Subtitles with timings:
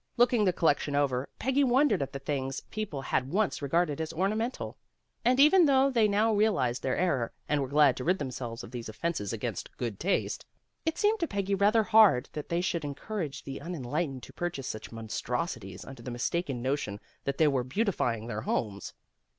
[0.17, 4.11] Looking the collection over, Peggy wondered at the things people had once re garded as
[4.11, 4.75] ornamental.
[5.23, 8.71] And even though they now realized their error, and were glad to rid themselves of
[8.71, 12.29] these offenses against good taste, 74 PEGGY RAYMOND'S WAY it seemed to Peggy rather hard
[12.33, 16.99] that they should encourage the unenlightened to pur chase such monstrosities under the mistaken notion
[17.25, 18.93] that they were beautifying their homes.